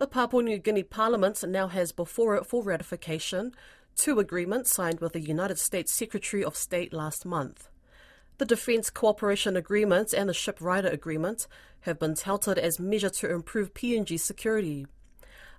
[0.00, 3.52] The Papua New Guinea Parliament now has before it for ratification
[3.94, 7.68] two agreements signed with the United States Secretary of State last month.
[8.38, 11.46] The Defence Cooperation Agreement and the Ship Rider Agreement
[11.80, 14.86] have been touted as measures to improve PNG security.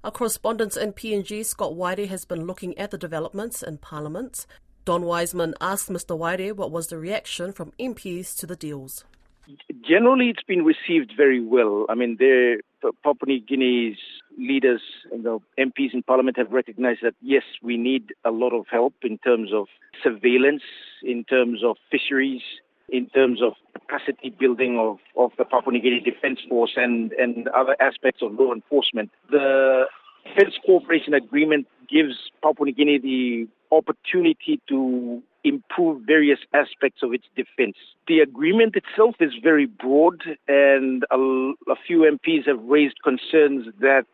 [0.03, 4.47] Our correspondent in PNG, Scott Waide, has been looking at the developments in Parliament.
[4.85, 6.17] Don Wiseman asked Mr.
[6.17, 9.05] Waide what was the reaction from MPs to the deals.
[9.87, 11.85] Generally, it's been received very well.
[11.89, 12.17] I mean,
[13.03, 13.97] Papua New Guinea's
[14.37, 14.81] leaders,
[15.13, 19.51] MPs in Parliament have recognized that yes, we need a lot of help in terms
[19.53, 19.67] of
[20.03, 20.63] surveillance,
[21.03, 22.41] in terms of fisheries,
[22.89, 27.47] in terms of capacity building of, of the Papua New Guinea Defence Force and, and
[27.49, 29.09] other aspects of law enforcement.
[29.29, 29.85] The
[30.25, 37.25] Defence Cooperation Agreement gives Papua New Guinea the opportunity to improve various aspects of its
[37.35, 37.75] defense.
[38.07, 41.17] The agreement itself is very broad, and a,
[41.69, 44.05] a few MPs have raised concerns that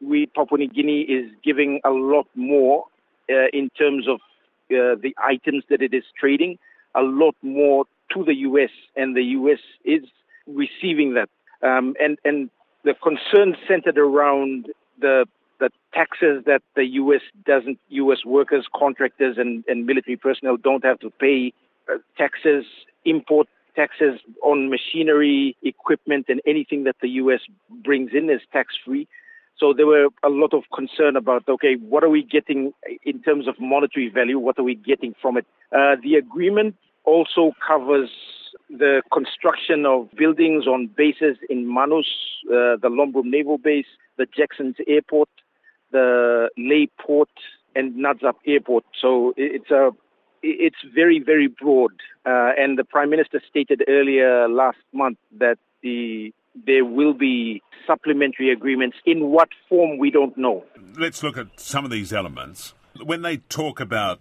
[0.00, 2.84] we, Papua New Guinea, is giving a lot more
[3.30, 4.20] uh, in terms of
[4.70, 6.58] uh, the items that it is trading,
[6.94, 9.58] a lot more to the U.S., and the U.S.
[9.84, 10.02] is
[10.46, 11.28] receiving that.
[11.62, 12.50] Um, and, and
[12.84, 14.68] the concerns centered around
[15.00, 15.26] the
[15.60, 17.20] the taxes that the U.S.
[17.44, 18.24] doesn't, U.S.
[18.24, 21.52] workers, contractors, and, and military personnel don't have to pay
[21.92, 22.64] uh, taxes,
[23.04, 27.40] import taxes on machinery, equipment, and anything that the U.S.
[27.84, 29.06] brings in is tax free.
[29.58, 32.72] So there were a lot of concern about, okay, what are we getting
[33.04, 34.38] in terms of monetary value?
[34.38, 35.46] What are we getting from it?
[35.72, 38.10] Uh, the agreement also covers
[38.70, 42.06] the construction of buildings on bases in Manus,
[42.46, 43.86] uh, the Lombrum Naval Base,
[44.16, 45.28] the Jacksons Airport,
[45.92, 47.30] the Lae Port
[47.74, 48.84] and Nadzab Airport.
[49.00, 49.90] So it's a
[50.42, 51.92] it's very very broad.
[52.26, 56.32] Uh, and the Prime Minister stated earlier last month that the
[56.66, 58.96] there will be supplementary agreements.
[59.06, 60.64] In what form, we don't know.
[60.96, 62.74] Let's look at some of these elements.
[63.02, 64.20] When they talk about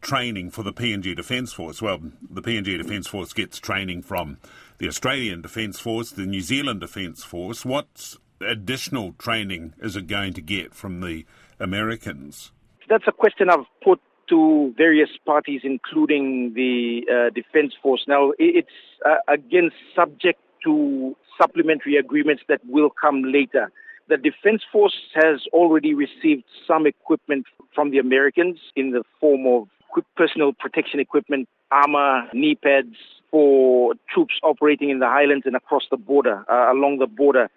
[0.00, 2.00] training for the PNG Defence Force, well,
[2.30, 4.38] the PNG Defence Force gets training from
[4.78, 7.64] the Australian Defence Force, the New Zealand Defence Force.
[7.64, 11.24] What's additional training is it going to get from the
[11.58, 12.52] Americans?
[12.88, 18.04] That's a question I've put to various parties, including the uh, Defense Force.
[18.06, 18.68] Now, it's
[19.04, 23.70] uh, again subject to supplementary agreements that will come later.
[24.08, 29.68] The Defense Force has already received some equipment from the Americans in the form of
[30.16, 32.96] personal protection equipment, armor, knee pads
[33.30, 37.50] for troops operating in the highlands and across the border, uh, along the border.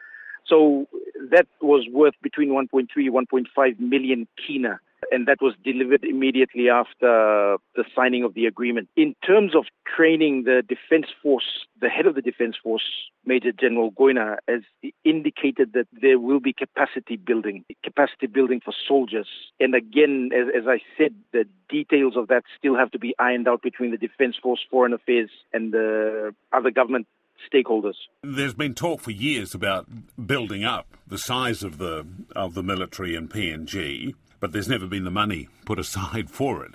[0.46, 0.88] So
[1.30, 4.80] that was worth between 1.3 1.5 million kina
[5.12, 8.90] and that was delivered immediately after the signing of the agreement.
[8.96, 12.84] In terms of training the Defense Force, the head of the Defense Force,
[13.26, 14.62] Major General Goina, has
[15.04, 19.28] indicated that there will be capacity building, capacity building for soldiers.
[19.60, 23.48] And again, as, as I said, the details of that still have to be ironed
[23.48, 27.08] out between the Defense Force, Foreign Affairs, and the other government
[27.52, 27.96] stakeholders.
[28.24, 29.88] There's been talk for years about
[30.26, 35.04] building up the size of the of the military in PNG, but there's never been
[35.04, 36.72] the money put aside for it.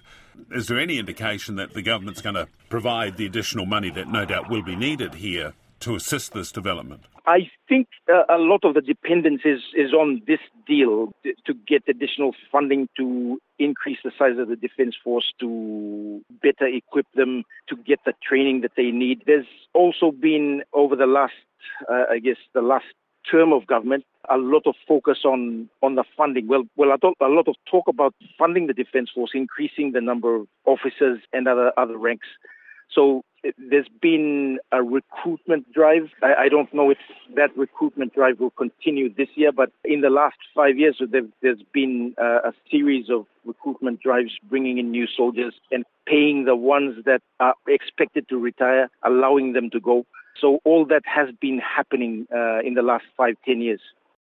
[0.50, 4.25] Is there any indication that the government's going to provide the additional money that no
[4.25, 7.03] doubt will be needed here to assist this development?
[7.26, 11.82] I think uh, a lot of the dependence is, is on this deal to get
[11.88, 17.76] additional funding to increase the size of the defense force, to better equip them, to
[17.76, 19.22] get the training that they need.
[19.26, 21.34] There's also been, over the last,
[21.91, 22.86] uh, I guess, the last
[23.28, 26.47] term of government, a lot of focus on, on the funding.
[26.47, 30.47] Well, well, a lot of talk about funding the defense force, increasing the number of
[30.65, 32.28] officers and other, other ranks.
[32.92, 33.22] So
[33.58, 36.10] there's been a recruitment drive.
[36.22, 36.98] I, I, don't know if
[37.36, 41.58] that recruitment drive will continue this year, but in the last five years, there, has
[41.72, 47.04] been uh, a series of recruitment drives bringing in new soldiers and paying the ones
[47.04, 50.06] that are expected to retire, allowing them to go.
[50.41, 53.80] So all that has been happening uh, in the last five, ten years.